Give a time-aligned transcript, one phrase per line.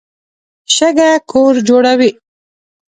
[0.75, 2.11] شګه کور جوړوي.